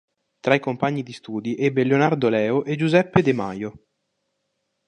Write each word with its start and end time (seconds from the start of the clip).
Tra 0.39 0.55
i 0.55 0.59
compagni 0.59 1.03
di 1.03 1.13
studi 1.13 1.55
ebbe 1.55 1.83
Leonardo 1.83 2.27
Leo 2.27 2.63
e 2.63 2.75
Giuseppe 2.75 3.21
de 3.21 3.33
Majo. 3.33 3.83